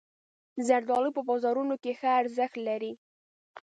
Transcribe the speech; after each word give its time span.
زردالو 0.67 1.09
په 1.17 1.21
بازارونو 1.29 1.75
کې 1.83 1.91
ښه 1.99 2.09
ارزښت 2.21 2.55
لري. 2.67 2.93